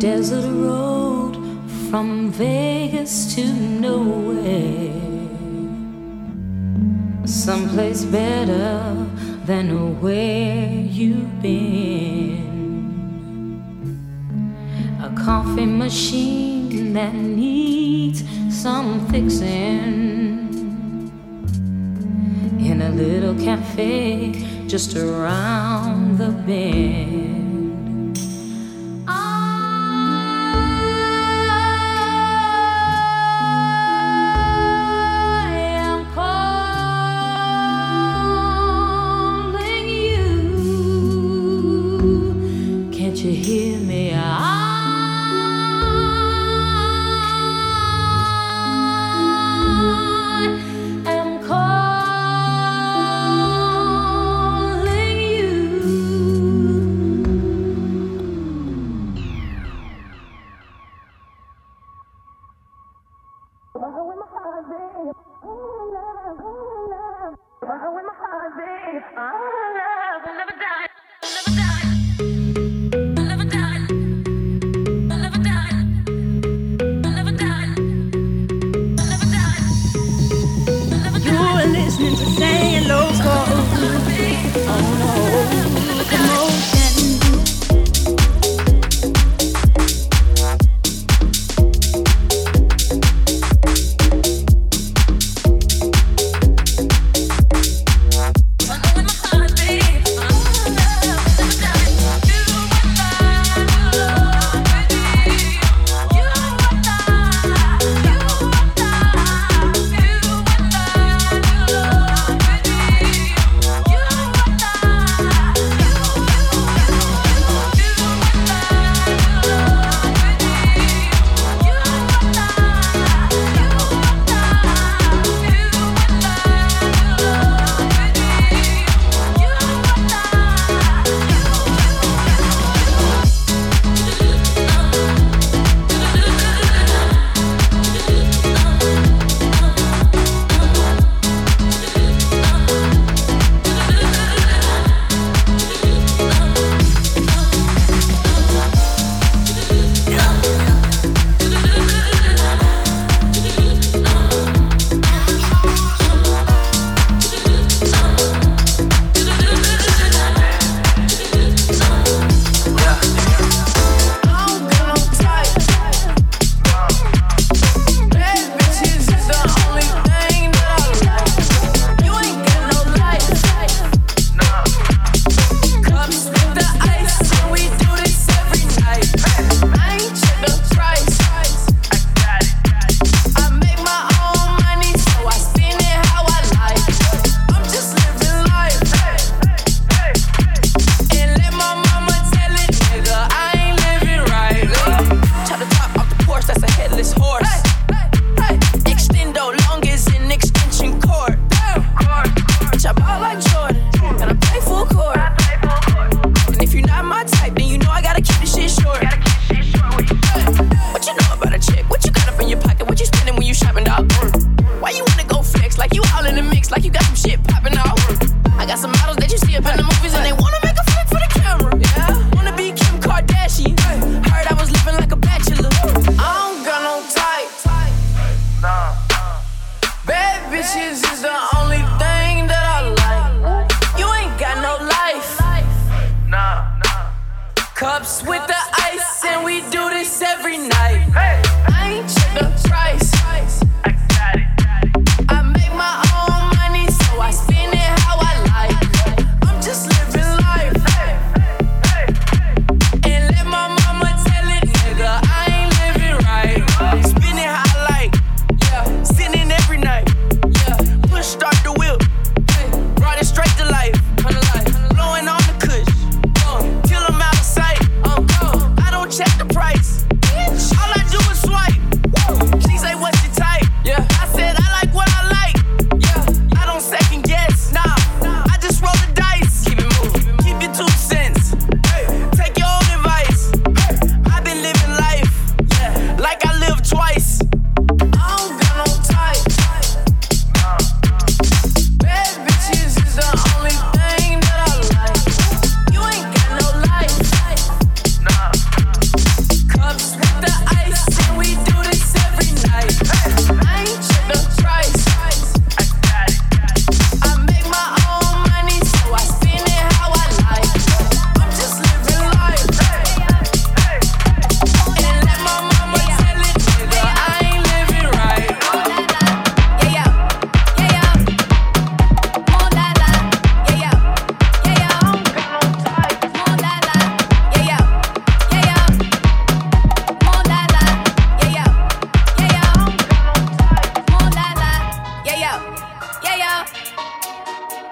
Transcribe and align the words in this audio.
desert 0.00 0.50
road 0.50 1.34
from 1.90 2.30
Vegas 2.30 3.34
to 3.34 3.44
nowhere. 3.52 4.94
Someplace 7.26 8.06
better 8.06 9.06
than 9.44 10.00
where 10.00 10.70
you've 10.70 11.42
been. 11.42 12.40
A 15.02 15.14
coffee 15.22 15.66
machine 15.66 16.94
that 16.94 17.14
needs 17.14 18.24
some 18.48 19.06
fixing. 19.08 20.48
In 22.58 22.80
a 22.80 22.88
little 22.88 23.34
cafe 23.34 24.32
just 24.66 24.96
around 24.96 26.16
the 26.16 26.30
bend. 26.30 27.19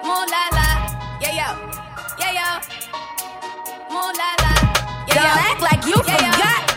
Yeah 0.09 1.33
yo, 1.37 1.49
yeah 2.17 2.31
yo. 2.33 2.47
Ooh 3.93 4.11
la 4.17 4.29
la, 4.41 4.53
yeah. 5.07 5.13
Don't 5.13 5.37
act 5.45 5.61
like 5.61 5.85
you 5.85 5.97
forgot. 6.01 6.68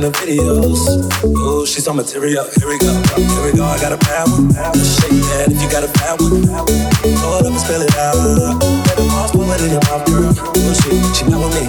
And 0.00 0.04
the 0.04 0.18
videos. 0.22 0.80
Oh, 1.24 1.64
she's 1.66 1.86
on 1.88 1.96
material. 1.96 2.44
Here 2.56 2.68
we 2.68 2.78
go. 2.78 2.92
Here 3.16 3.44
we 3.44 3.52
go. 3.52 3.64
I 3.64 3.76
got 3.80 3.92
a 3.92 3.98
bad 3.98 4.28
one. 4.30 4.48
Shake 4.80 5.18
that 5.28 5.52
if 5.52 5.60
you 5.60 5.68
got 5.68 5.84
a 5.84 5.90
bad 5.98 6.16
one. 6.20 6.46
Throw 6.46 7.36
it 7.36 7.44
up 7.44 7.52
and 7.52 7.60
spill 7.60 7.82
it 7.82 7.92
out. 7.98 8.16
Let 8.16 8.96
the 8.96 9.04
boss 9.10 9.30
put 9.32 9.44
it 9.44 9.60
in 9.66 9.70
your 9.74 9.84
mouth, 9.90 10.06
girl. 10.06 10.30
Oh, 10.30 10.72
she, 10.78 10.94
she 11.12 11.22
not 11.28 11.42
with 11.42 11.52
me. 11.58 11.66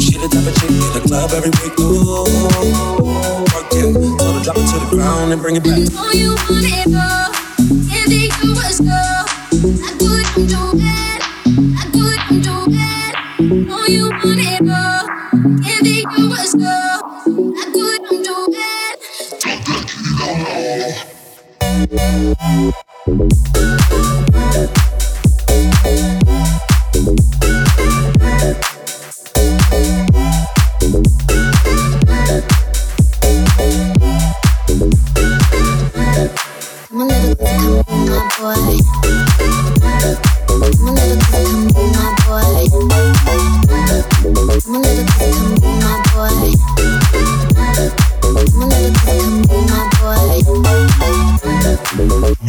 She 0.00 0.16
the 0.16 0.28
type 0.32 0.46
of 0.46 0.54
chick 0.56 0.70
in 0.70 0.92
the 0.96 1.02
club 1.04 1.30
every 1.36 1.52
week. 1.60 1.74
Ooh, 1.76 2.24
work 3.52 3.68
yeah. 3.74 3.92
Told 3.92 4.34
her 4.38 4.42
drop 4.44 4.56
it 4.56 4.66
to 4.70 4.76
the 4.80 4.88
ground 4.88 5.32
and 5.32 5.40
bring 5.42 5.56
it 5.56 5.64
back. 5.64 5.84
Oh, 5.98 6.12
you 6.14 6.32
want 6.48 6.64
it, 6.64 6.88
bro. 6.88 7.28
If 7.90 8.08
you 8.08 8.54
was 8.54 8.80
girl, 8.80 9.13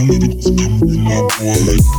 money 0.08 0.28
that 0.28 0.36
was 0.36 0.46
coming 0.46 0.90
in 0.90 1.04
my 1.04 1.22
boy. 1.40 1.95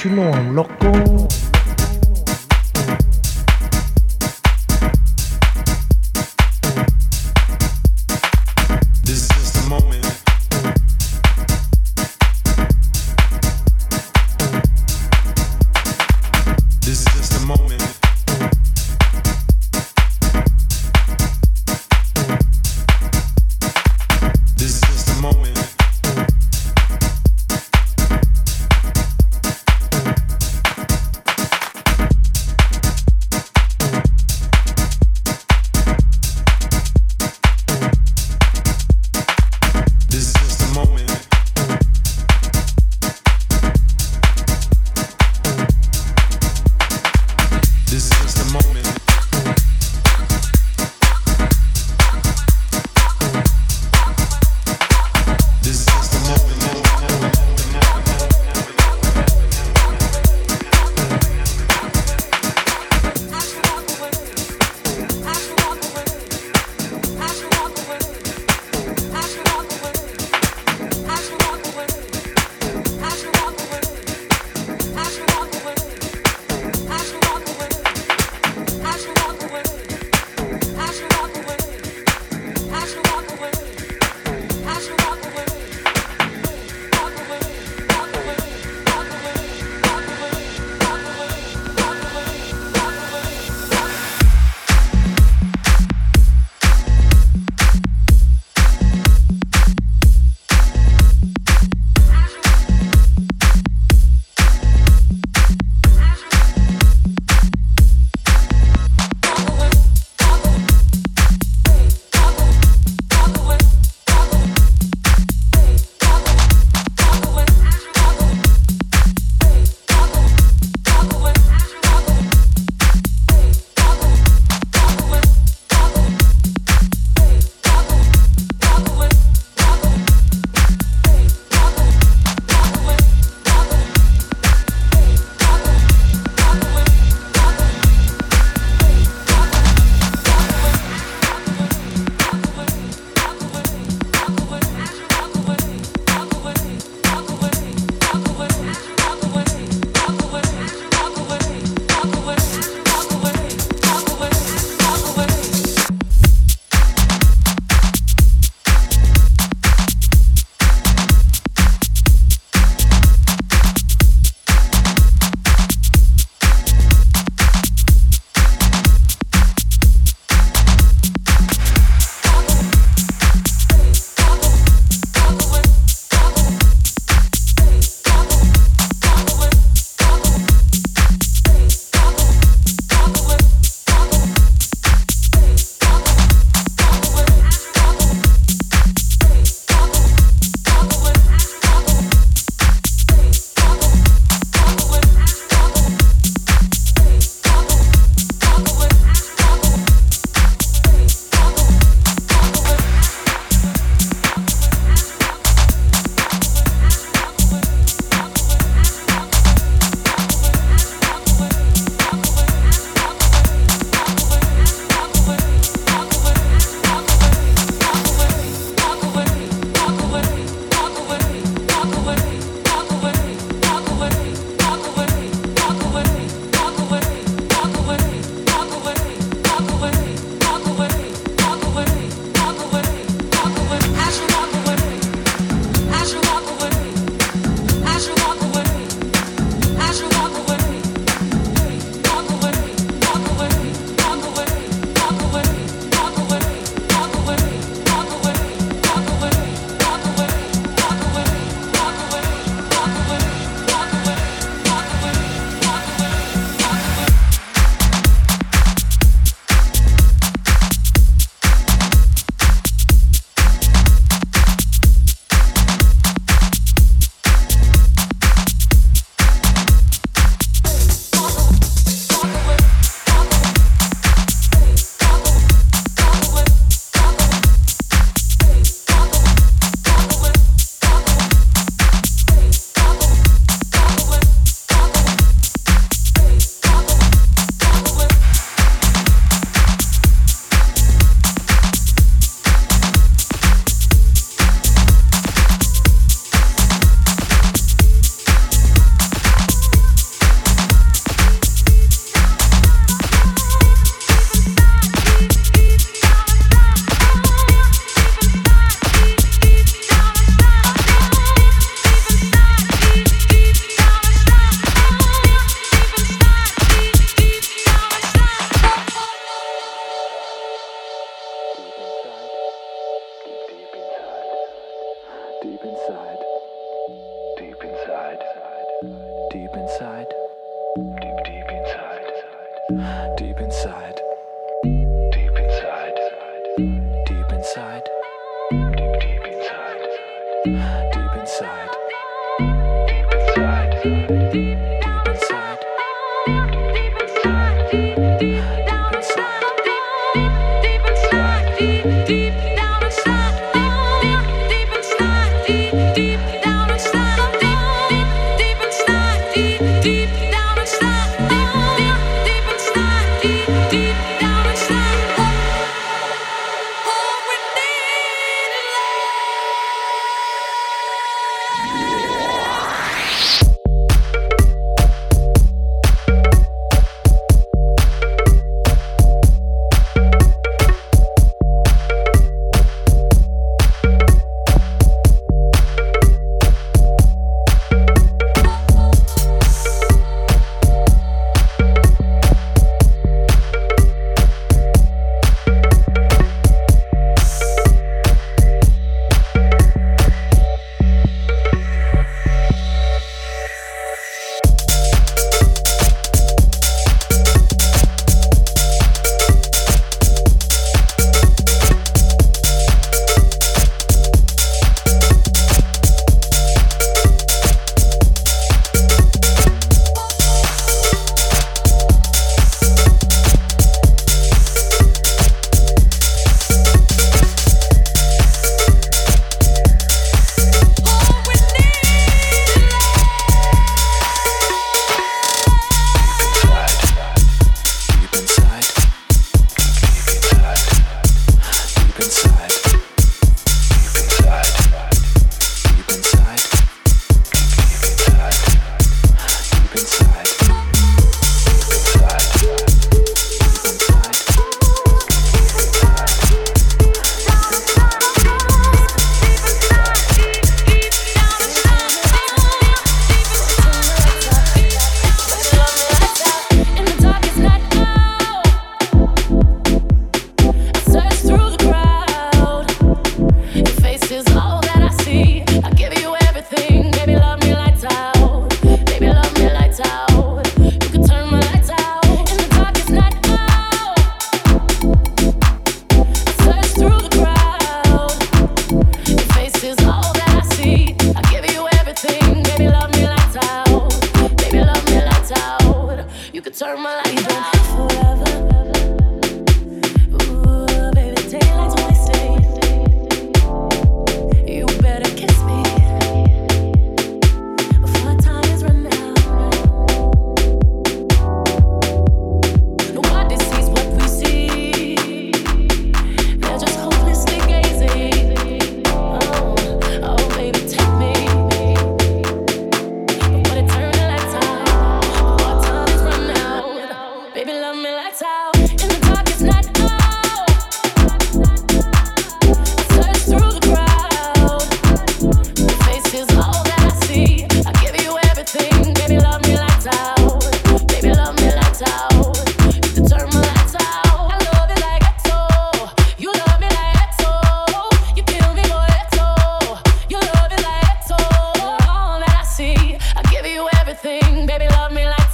You 0.00 0.10
know 0.10 0.30
I'm 0.30 0.56
loco? 0.56 1.51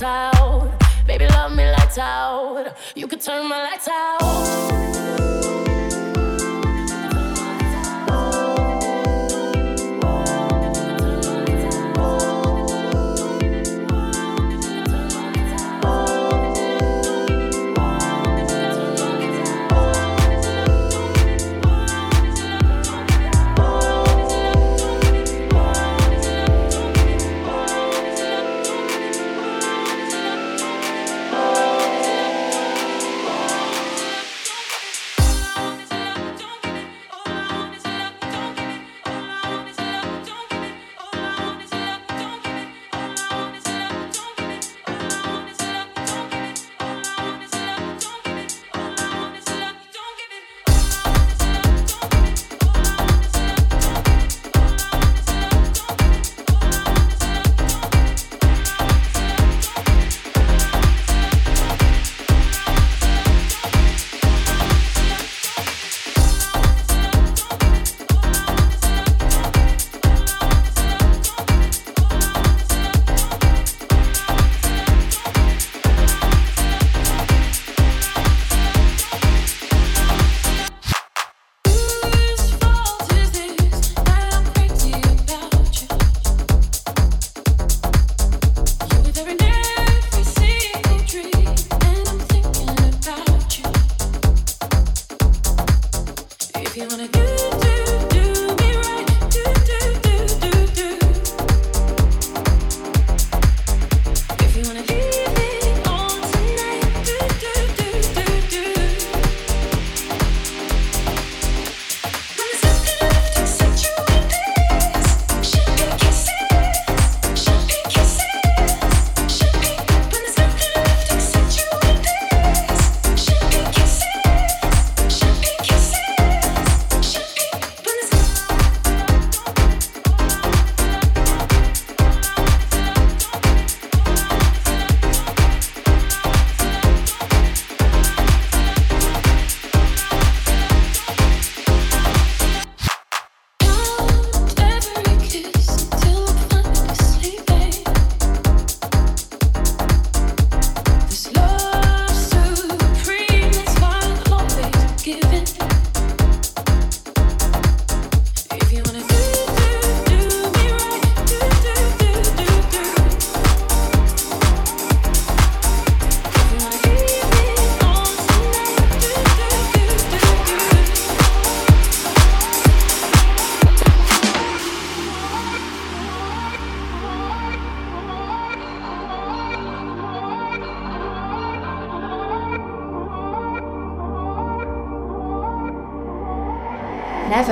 out. 0.08 0.72
Baby, 1.06 1.26
love 1.28 1.52
me 1.54 1.64
lights 1.70 1.98
out. 1.98 2.76
You 2.94 3.06
can 3.06 3.18
turn 3.18 3.48
my 3.48 3.60
lights 3.62 3.88
out. 3.88 5.67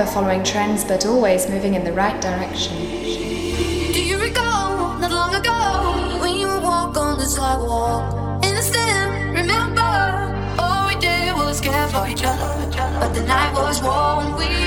following 0.04 0.42
trends, 0.44 0.84
but 0.84 1.06
always 1.06 1.48
moving 1.48 1.74
in 1.74 1.84
the 1.84 1.92
right 1.92 2.20
direction. 2.20 2.76
Do 3.92 4.04
you 4.04 4.18
recall, 4.18 4.98
not 4.98 5.10
long 5.10 5.34
ago, 5.34 6.20
when 6.20 6.36
you 6.36 6.48
would 6.48 6.62
walk 6.62 6.96
on 6.98 7.16
the 7.18 7.24
sidewalk? 7.24 8.42
Remember, 9.32 9.82
all 10.58 10.88
we 10.88 10.96
did 10.96 11.34
was 11.34 11.60
care 11.60 11.86
for 11.88 12.08
each 12.08 12.24
other. 12.24 12.70
But 12.98 13.12
the 13.12 13.22
night 13.22 13.52
was 13.52 13.82
warm, 13.82 14.36
we 14.36 14.65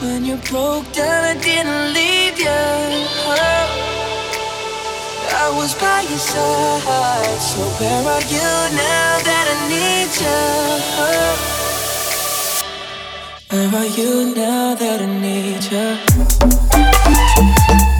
When 0.00 0.24
you 0.24 0.36
broke 0.36 0.90
down, 0.92 1.24
I 1.24 1.34
didn't 1.34 1.92
leave 1.92 2.38
you. 2.38 2.46
Oh. 2.48 3.68
I 5.32 5.50
was 5.54 5.74
by 5.74 6.00
your 6.08 6.18
side. 6.18 7.38
So 7.38 7.60
where 7.78 8.08
are 8.14 8.22
you 8.22 8.50
now 8.76 9.18
that 9.28 9.46
I 9.54 9.56
need 9.68 10.10
you? 10.24 10.40
Oh. 11.04 11.36
Where 13.50 13.74
are 13.74 13.90
you 13.98 14.34
now 14.34 14.74
that 14.74 15.02
I 15.02 15.06
need 15.20 15.64
you? 17.96 17.99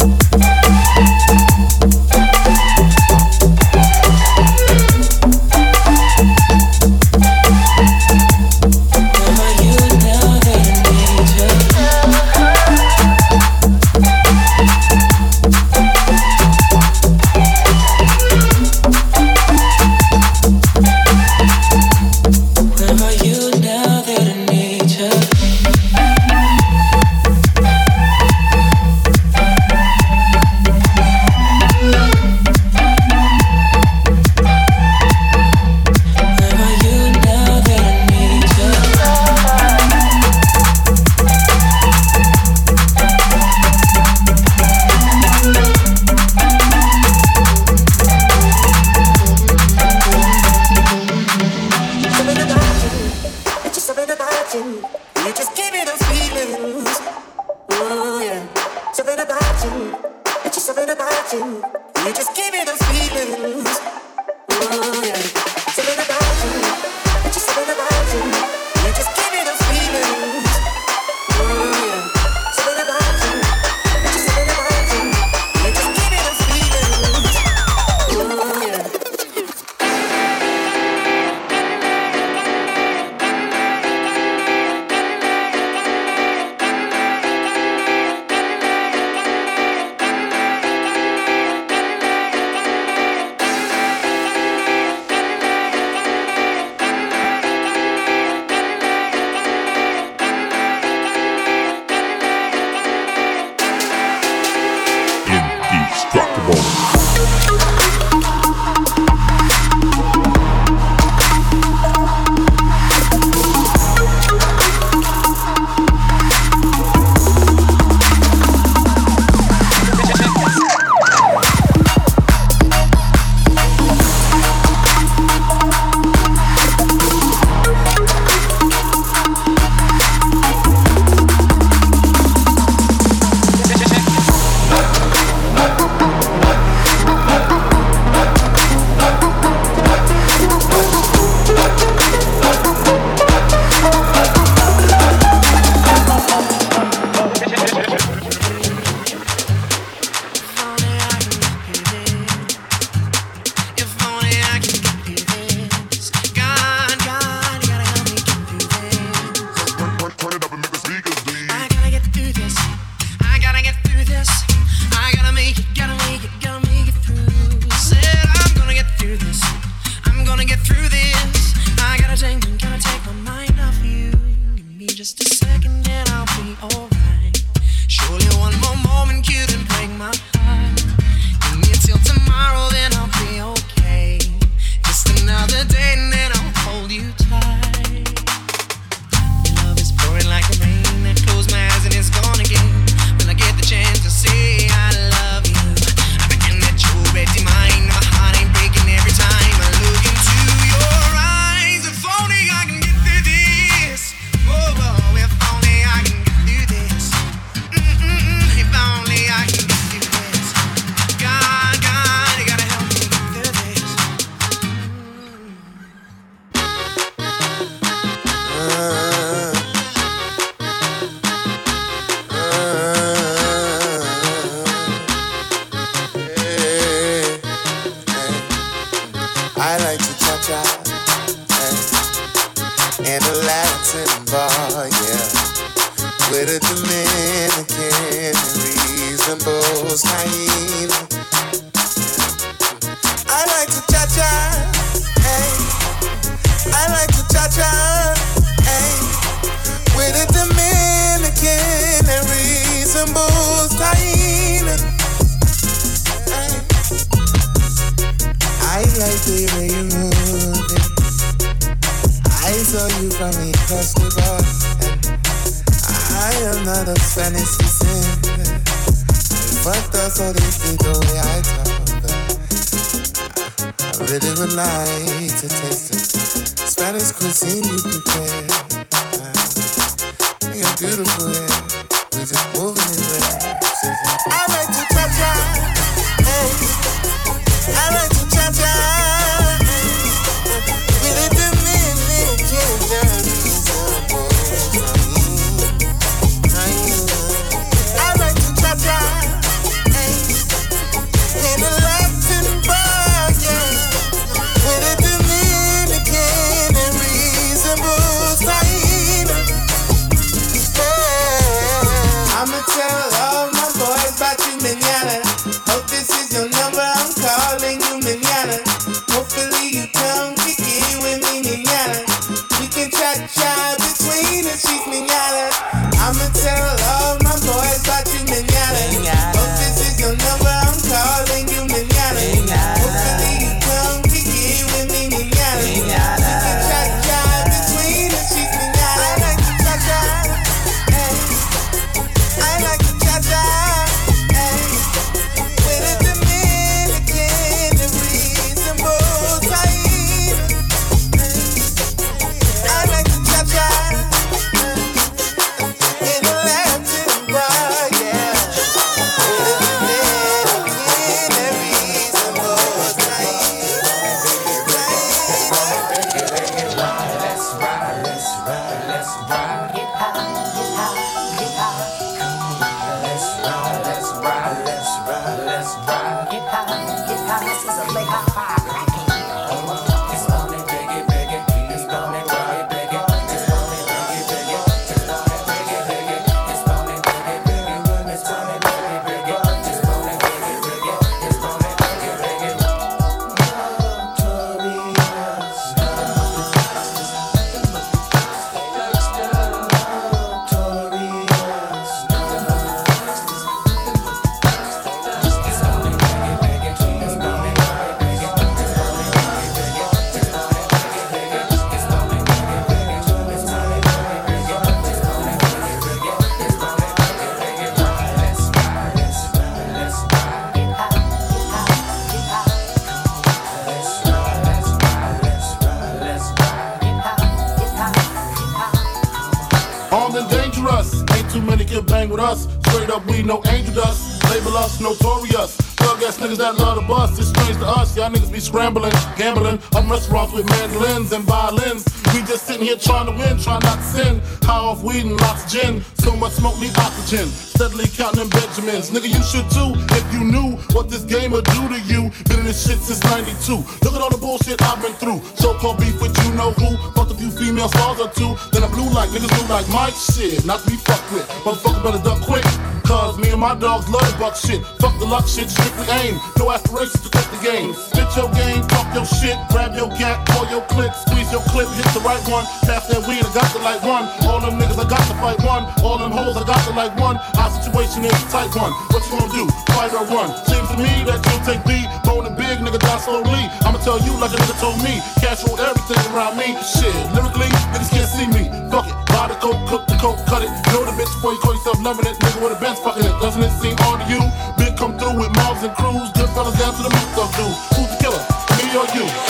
No 433.25 433.43
angel 433.47 433.75
dust. 433.75 434.23
Label 434.31 434.57
us 434.57 434.81
notorious. 434.81 435.57
Thug 435.57 436.03
ass 436.03 436.19
niggas 436.19 436.39
that 436.39 436.57
love 436.57 436.81
to 436.81 436.87
bust. 436.87 437.19
It's 437.19 437.29
strange 437.29 437.57
to 437.59 437.67
us, 437.67 437.97
y'all 437.97 438.11
niggas 438.11 438.33
be 438.33 438.41
scrambling, 438.41 438.93
gambling. 439.17 439.59
Up 439.75 439.89
restaurants 439.91 440.33
with 440.33 440.49
mandolins 440.49 441.13
and 441.13 441.25
violins. 441.25 441.85
We 442.15 442.21
just 442.23 442.47
sitting 442.47 442.65
here 442.65 442.77
trying 442.77 443.07
to 443.07 443.13
win, 443.13 443.39
trying 443.39 443.61
not 443.61 443.77
to 443.77 443.85
sin. 443.85 444.21
High 444.43 444.59
off 444.59 444.83
weed 444.83 445.05
and 445.05 445.21
lots 445.21 445.45
of 445.45 445.51
gin. 445.51 445.85
So 446.01 446.17
much 446.17 446.33
smoke, 446.33 446.59
need 446.61 446.77
oxygen. 446.79 447.29
Steadily 447.29 447.87
counting 447.89 448.29
Benjamins. 448.31 448.91
Nigga, 448.91 449.09
you 449.13 449.23
should 449.23 449.45
too, 449.53 449.77
if 449.97 450.05
you 450.15 450.25
knew 450.25 450.57
what 450.73 450.89
this 450.89 451.05
game 451.05 451.31
would 451.33 451.45
do 451.45 451.69
to 451.69 451.79
you. 451.93 452.11
Been 452.25 452.41
in 452.41 452.47
this 452.47 452.67
shit 452.67 452.79
since 452.79 453.05
92. 453.05 453.61
Look 453.85 453.95
at 453.95 454.01
all 454.01 454.09
the 454.09 454.17
bullshit 454.17 454.63
I've 454.63 454.81
been 454.81 454.95
through. 454.95 455.21
So 455.37 455.53
called 455.59 455.79
beef 455.79 456.01
with 456.01 456.17
you 456.25 456.33
know 456.35 456.53
who. 456.53 456.77
Fucked 456.97 457.13
a 457.13 457.15
few 457.15 457.31
female 457.31 457.69
stars 457.69 458.01
or 458.01 458.09
two. 458.11 458.33
Then 458.53 458.65
I 458.65 458.69
blew 458.69 458.89
like 458.91 459.11
niggas 459.11 459.29
blew 459.29 459.49
like 459.53 459.69
Mike 459.69 459.95
shit. 459.95 460.45
Not 460.47 460.61
to 460.65 460.71
be 460.71 460.77
fucked 460.77 461.13
with. 461.13 461.29
Motherfucker 461.45 461.83
better 461.85 462.03
duck 462.03 462.23
quick. 462.23 462.45
Cause 462.91 463.19
me 463.19 463.31
and 463.31 463.41
my 463.41 463.55
dogs 463.55 463.89
love 463.89 464.03
buck 464.19 464.35
shit. 464.35 464.65
Fuck 464.83 464.99
the 464.99 465.07
luck 465.07 465.29
shit, 465.29 465.49
strictly 465.49 465.87
aim. 466.03 466.19
No 466.39 466.51
aspirations 466.51 466.99
to 467.07 467.11
take 467.11 467.31
the 467.31 467.39
game. 467.39 467.73
Spit 467.73 468.11
your 468.19 468.27
game, 468.35 468.67
talk 468.67 468.91
your 468.95 469.07
shit, 469.07 469.39
grab 469.51 469.79
your 469.79 469.89
gat, 469.95 470.27
pull 470.27 470.49
your 470.51 470.63
clip, 470.67 470.91
squeeze 470.95 471.31
your 471.31 471.43
clip, 471.55 471.69
hit 471.79 471.87
the 471.95 472.03
right 472.03 472.19
one. 472.27 472.43
Pass 472.67 472.91
that 472.91 473.07
weed, 473.07 473.23
I 473.23 473.31
got 473.31 473.47
the 473.55 473.63
like 473.63 473.83
one. 473.87 474.11
All 474.27 474.41
them 474.41 474.59
niggas, 474.59 474.75
I 474.75 474.89
got 474.91 475.07
to 475.07 475.15
fight 475.23 475.39
one. 475.47 475.71
All 475.87 475.90
them 475.99 476.13
hoes, 476.13 476.37
I 476.37 476.45
got 476.45 476.61
to 476.69 476.73
like 476.77 476.95
one. 476.99 477.17
Our 477.41 477.51
situation 477.51 478.05
is 478.05 478.13
a 478.13 478.27
tight 478.31 478.53
one. 478.55 478.71
What 478.93 479.03
you 479.07 479.11
gonna 479.17 479.33
do? 479.33 479.45
Fight 479.75 479.91
or 479.97 480.07
run? 480.07 480.31
Seems 480.47 480.69
to 480.71 480.77
me 480.77 480.93
that 481.09 481.19
you'll 481.25 481.43
take 481.43 481.63
B. 481.65 481.89
Bone 482.05 482.27
and 482.27 482.37
big, 482.37 482.61
nigga, 482.61 482.79
die 482.79 483.01
slowly. 483.01 483.49
I'ma 483.67 483.79
tell 483.81 483.99
you 483.99 484.13
like 484.21 484.31
a 484.31 484.39
nigga 484.39 484.57
told 484.61 484.79
me. 484.85 485.01
Cash 485.19 485.43
roll 485.49 485.59
everything 485.59 485.99
around 486.13 486.37
me. 486.37 486.55
Shit, 486.63 486.95
lyrically, 487.17 487.51
niggas 487.73 487.91
can't 487.91 488.11
see 488.11 488.29
me. 488.29 488.47
Fuck 488.71 488.87
it. 488.87 488.97
Buy 489.11 489.29
the 489.29 489.37
coke, 489.41 489.61
cook 489.67 489.85
the 489.91 489.97
coke, 489.99 490.21
cut 490.27 490.43
it. 490.45 490.53
Know 490.71 490.85
the 490.85 490.95
bitch 490.95 491.11
before 491.19 491.33
you 491.33 491.41
call 491.41 491.55
yourself 491.55 491.83
loving 491.83 492.07
it. 492.07 492.17
Nigga 492.21 492.39
with 492.39 492.57
a 492.57 492.61
bench 492.61 492.79
fucking 492.81 493.05
it. 493.05 493.15
Doesn't 493.21 493.43
it 493.43 493.53
seem 493.59 493.77
odd 493.89 494.01
to 494.01 494.07
you? 494.07 494.23
Big 494.57 494.77
come 494.77 494.97
through 494.99 495.19
with 495.19 495.33
mobs 495.43 495.63
and 495.65 495.75
crews. 495.75 496.09
Good 496.13 496.31
fellas 496.37 496.57
down 496.61 496.77
to 496.77 496.83
the 496.85 496.93
meat 496.93 497.09
stuff 497.17 497.31
dude. 497.37 497.57
Who's 497.75 497.91
the 497.91 497.99
killer? 497.99 498.23
Me 498.57 498.65
or 498.79 498.87
you? 498.95 499.30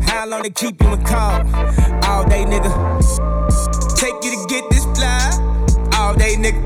How 0.00 0.26
long 0.26 0.42
they 0.42 0.50
keep 0.50 0.80
you 0.82 0.92
in 0.92 1.02
call? 1.04 1.40
All 2.04 2.24
day, 2.28 2.44
nigga. 2.44 2.70
Take 3.96 4.14
you 4.24 4.30
to 4.36 4.46
get 4.48 4.64
this 4.70 4.84
fly. 4.96 5.30
All 5.94 6.14
day, 6.14 6.34
nigga. 6.36 6.62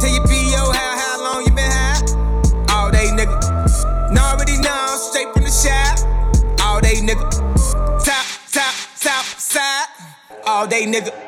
Tell 0.00 0.10
your 0.10 0.26
P.O. 0.26 0.72
how, 0.72 0.98
how 0.98 1.22
long 1.24 1.44
you 1.44 1.52
been 1.52 1.70
high? 1.70 2.74
All 2.74 2.90
day, 2.90 3.08
nigga. 3.12 4.12
Now 4.12 4.32
already 4.34 4.58
know 4.58 4.70
I'm 4.72 4.98
straight 4.98 5.32
from 5.34 5.44
the 5.44 5.50
shop. 5.50 5.98
All 6.60 6.80
day, 6.80 6.96
nigga. 6.96 7.28
Top, 8.04 8.26
top, 8.52 8.74
top, 9.00 9.24
side. 9.24 9.86
All 10.46 10.66
day, 10.66 10.86
nigga. 10.86 11.27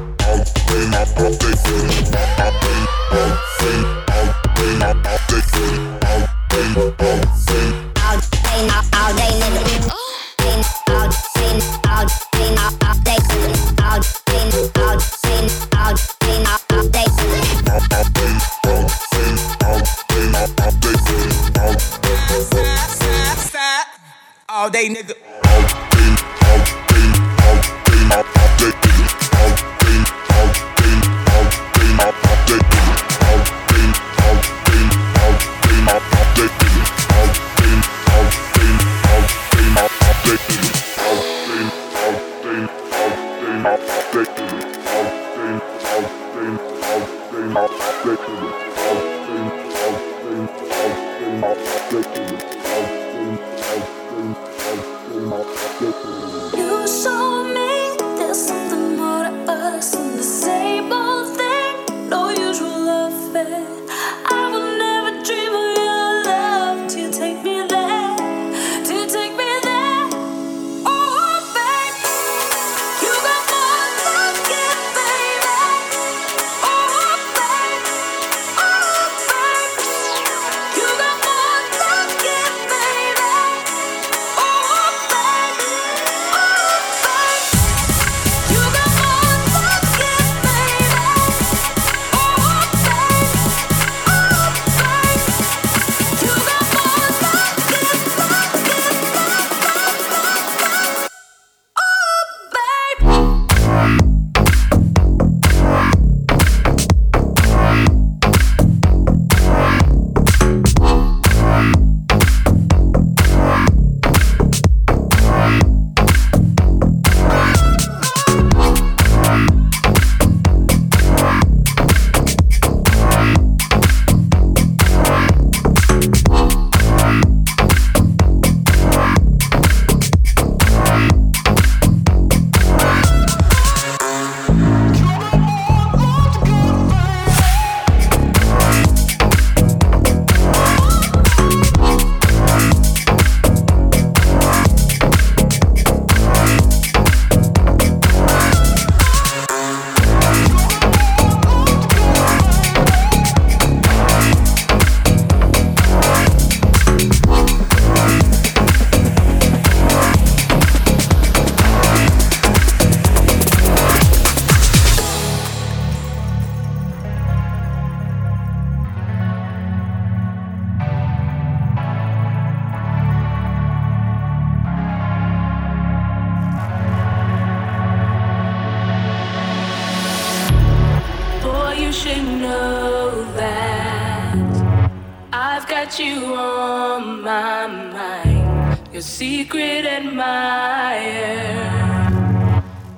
got 185.91 185.99
you 185.99 186.35
on 186.35 187.21
my 187.21 187.67
mind. 187.67 188.79
Your 188.93 189.01
secret 189.01 189.85
admirer. 189.85 190.21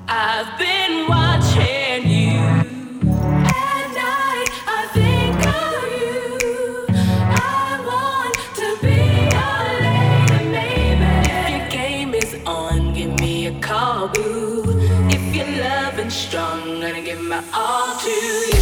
I've 0.07 0.57
been 0.59 1.07
watching 1.07 2.07
you. 2.07 2.37
At 3.49 3.85
night, 4.03 4.49
I 4.67 4.87
think 4.93 5.37
of 5.63 5.83
you. 6.01 6.85
I 7.33 7.79
want 7.89 8.35
to 8.59 8.67
be 8.85 9.01
your 9.33 9.63
lady, 9.87 10.41
baby. 10.53 11.13
If 11.31 11.49
your 11.49 11.65
game 11.69 12.13
is 12.13 12.35
on, 12.45 12.93
give 12.93 13.19
me 13.19 13.47
a 13.47 13.59
call, 13.59 14.09
boo. 14.09 14.63
If 15.09 15.35
you're 15.35 15.63
loving 15.63 16.11
strong, 16.11 16.81
gonna 16.81 17.01
give 17.01 17.21
my 17.21 17.43
all 17.53 17.97
to 17.97 18.09
you. 18.09 18.52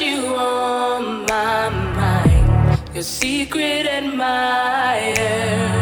You 0.00 0.34
on 0.34 1.24
my 1.26 1.68
mind, 1.68 2.80
your 2.92 3.04
secret 3.04 3.86
admirer. 3.86 5.73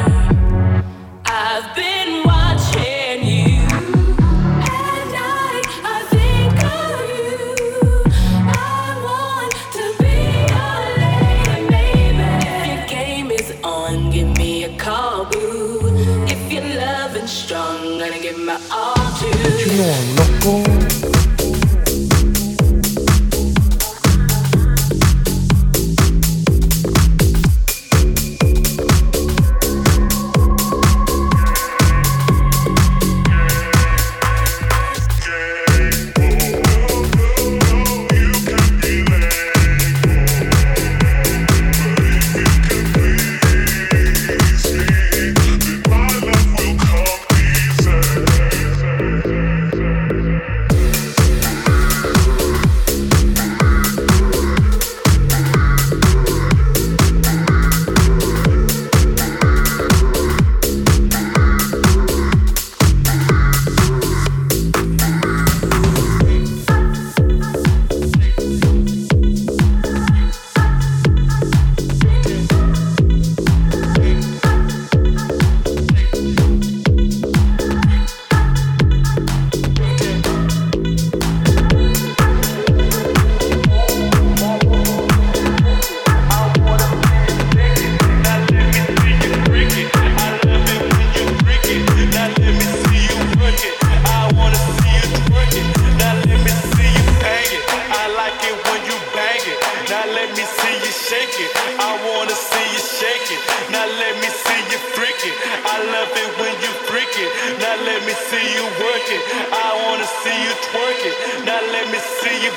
Now 103.72 103.86
let 103.86 104.14
me 104.20 104.28
see 104.28 104.60
you 104.70 104.78
freak 104.94 105.20
it. 105.24 105.36
I 105.64 105.76
love 105.94 106.12
it 106.12 106.30
when 106.40 106.54
you 106.60 106.72
freak 106.88 107.12
it. 107.16 107.30
Now 107.58 107.76
let 107.88 108.00
me 108.06 108.14
see 108.28 108.46
you 108.56 108.64
work 108.80 109.06
it. 109.08 109.22
I 109.50 109.68
wanna 109.84 110.08
see 110.22 110.38
you 110.44 110.52
twerk 110.68 111.00
it. 111.08 111.16
Now 111.44 111.60
let 111.72 111.86
me 111.92 111.98
see 112.20 112.36
you. 112.44 112.52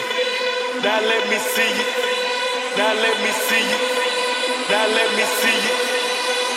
Now 0.84 1.00
let 1.02 1.24
me 1.30 1.38
see 1.40 1.72
you. 1.80 1.88
Now 2.78 2.94
let 2.94 3.16
me 3.24 3.32
see 3.48 3.64
you. 3.72 3.80
Now 4.70 4.86
let 4.88 5.10
me 5.18 5.26
see 5.40 5.58
you. 5.64 5.74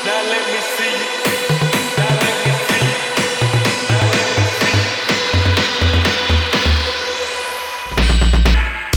Now 0.05 0.21
let 0.33 0.45
me 0.53 0.61
see 0.75 0.93
you. 0.99 1.09
Now 1.99 2.13
let 2.23 2.37
me 2.45 2.53
see 2.67 2.85
you. 2.89 2.99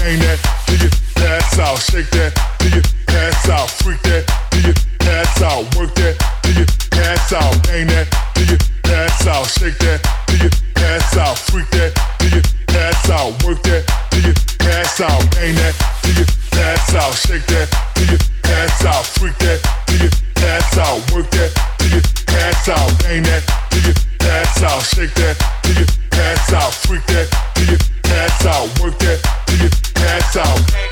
Bang 0.02 0.20
that, 0.20 0.40
do 0.68 0.74
you 0.84 0.90
pass 1.16 1.60
out? 1.60 1.80
Shake 1.80 2.10
that, 2.12 2.34
do 2.60 2.70
you 2.70 2.82
pass 3.08 3.50
out? 3.50 3.70
Freak 3.70 4.02
that, 4.04 4.26
do 4.52 4.62
you? 4.62 4.91
ass 5.12 5.42
out. 5.42 5.64
Work 5.76 5.94
that 5.96 6.16
till 6.44 6.56
you 6.56 6.66
ass 7.04 7.34
out. 7.34 7.52
Bang 7.68 7.88
that 7.88 8.08
till 8.34 8.48
you 8.48 8.58
ass 8.92 9.28
out. 9.28 9.48
Shake 9.48 9.78
that 9.80 10.00
till 10.28 10.40
you 10.40 10.50
ass 10.78 11.18
out. 11.18 11.38
Freak 11.38 11.70
that 11.72 11.92
till 12.20 12.32
you 12.32 12.42
ass 12.80 13.10
out. 13.10 13.32
Work 13.44 13.62
that 13.64 13.84
till 14.12 14.24
you 14.24 14.34
ass 14.72 15.02
out. 15.02 15.20
Bang 15.36 15.56
that 15.56 15.76
till 16.02 16.16
you 16.16 16.26
ass 16.64 16.96
out. 16.96 17.14
Shake 17.16 17.46
that 17.52 17.68
till 17.96 18.08
you 18.08 18.20
ass 18.48 18.86
out. 18.86 19.06
Freak 19.06 19.38
that 19.44 19.60
till 19.88 20.00
you 20.00 20.10
ass 20.48 20.78
out. 20.78 21.00
Work 21.12 21.30
that 21.32 21.52
till 21.80 21.92
you 21.92 22.02
ass 22.40 22.70
out. 22.70 22.90
Bang 23.04 23.24
that 23.24 23.44
till 23.70 23.84
you 23.84 23.94
ass 24.32 24.64
out. 24.64 24.82
Shake 24.96 25.14
that 25.16 25.36
till 25.64 25.76
you 25.76 25.88
ass 26.14 26.54
out. 26.54 26.74
Freak 26.74 27.06
that 27.12 27.28
till 27.56 27.68
you 27.68 27.78
ass 28.16 28.46
out. 28.46 28.68
Work 28.80 28.98
that 29.00 29.20
till 29.48 29.60
you 29.60 29.70
ass 30.08 30.38
out. 30.38 30.91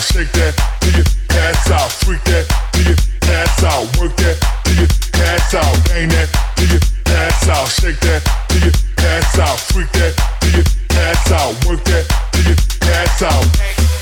shake 0.00 0.32
that 0.32 0.54
till 0.80 0.92
you 0.98 1.04
pass 1.28 1.70
out, 1.70 1.90
freak 1.92 2.22
that 2.24 2.46
do 2.72 2.82
your 2.82 2.96
ass 3.30 3.62
out, 3.62 3.84
work 3.98 4.16
that 4.16 4.36
do 4.64 4.74
your 4.74 4.88
ass 5.26 5.54
out, 5.54 5.74
bang 5.86 6.08
that 6.08 6.28
till 6.56 6.68
you 6.68 6.80
pass 7.04 7.48
out, 7.48 7.68
shake 7.68 8.00
that 8.00 8.22
till 8.48 8.62
you 8.64 8.72
pass 8.96 9.38
out, 9.38 9.60
freak 9.60 9.90
that 9.92 10.14
till 10.40 10.58
you 10.58 10.64
pass 10.88 11.30
out, 11.32 11.52
work 11.66 11.84
that 11.84 12.04
till 12.32 12.44
you 12.44 12.56
pass 12.80 13.22
out. 13.22 13.93